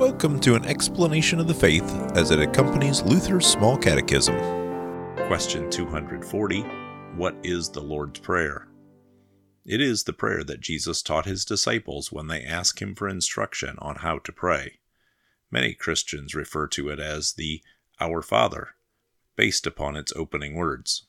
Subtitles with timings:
[0.00, 4.34] Welcome to an explanation of the faith as it accompanies Luther's Small Catechism.
[5.26, 6.62] Question 240
[7.16, 8.68] What is the Lord's Prayer?
[9.66, 13.76] It is the prayer that Jesus taught his disciples when they asked him for instruction
[13.80, 14.78] on how to pray.
[15.50, 17.60] Many Christians refer to it as the
[18.00, 18.70] Our Father,
[19.36, 21.08] based upon its opening words.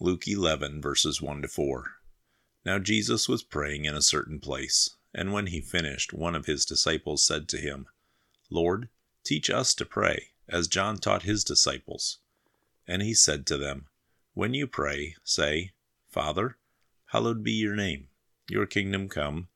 [0.00, 1.96] Luke 11, verses 1 to 4.
[2.64, 6.64] Now Jesus was praying in a certain place, and when he finished, one of his
[6.64, 7.88] disciples said to him,
[8.50, 8.88] Lord,
[9.24, 12.18] teach us to pray, as John taught his disciples.
[12.86, 13.86] And he said to them,
[14.34, 15.72] When you pray, say,
[16.08, 16.58] Father,
[17.06, 18.08] hallowed be your name,
[18.48, 19.48] your kingdom come,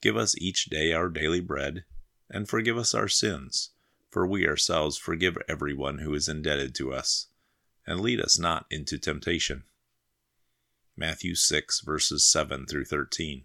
[0.00, 1.84] give us each day our daily bread,
[2.30, 3.70] and forgive us our sins,
[4.10, 7.26] for we ourselves forgive everyone who is indebted to us,
[7.86, 9.64] and lead us not into temptation
[10.98, 13.44] Matthew 6, verses 7 through 13.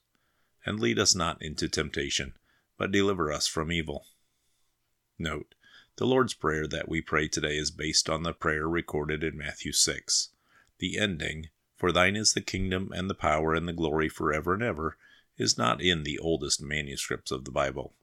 [0.65, 2.33] And lead us not into temptation,
[2.77, 4.05] but deliver us from evil.
[5.17, 5.55] Note,
[5.97, 9.71] the Lord's Prayer that we pray today is based on the prayer recorded in Matthew
[9.71, 10.29] 6.
[10.79, 14.63] The ending, For thine is the kingdom and the power and the glory forever and
[14.63, 14.97] ever,
[15.37, 17.93] is not in the oldest manuscripts of the Bible.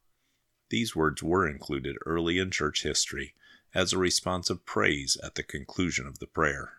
[0.71, 3.35] These words were included early in church history
[3.75, 6.75] as a response of praise at the conclusion of the prayer.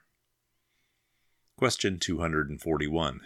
[1.58, 3.22] Question 241.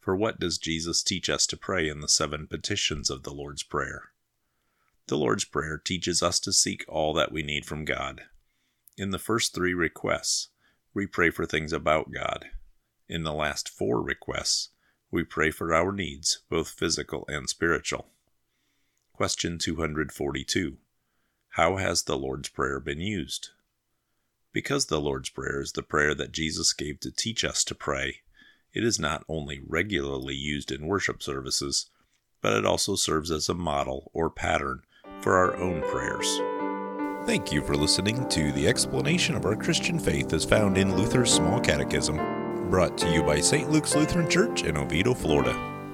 [0.00, 3.62] For what does Jesus teach us to pray in the seven petitions of the Lord's
[3.62, 4.12] Prayer?
[5.06, 8.22] The Lord's Prayer teaches us to seek all that we need from God.
[8.96, 10.48] In the first three requests,
[10.94, 12.46] we pray for things about God.
[13.08, 14.70] In the last four requests,
[15.10, 18.06] we pray for our needs, both physical and spiritual.
[19.12, 20.78] Question 242.
[21.50, 23.50] How has the Lord's Prayer been used?
[24.52, 28.22] Because the Lord's Prayer is the prayer that Jesus gave to teach us to pray,
[28.72, 31.90] it is not only regularly used in worship services,
[32.40, 34.82] but it also serves as a model or pattern
[35.20, 36.40] for our own prayers.
[37.26, 41.32] Thank you for listening to the explanation of our Christian faith as found in Luther's
[41.32, 42.16] Small Catechism,
[42.70, 43.70] brought to you by St.
[43.70, 45.69] Luke's Lutheran Church in Oviedo, Florida.